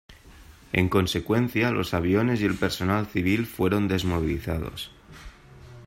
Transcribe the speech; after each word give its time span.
En 0.73 0.89
consecuencia 0.89 1.69
los 1.69 1.93
aviones 1.93 2.41
y 2.41 2.45
el 2.45 2.55
personal 2.55 3.05
civil 3.05 3.45
fueron 3.45 3.87
desmovilizados. 3.87 4.89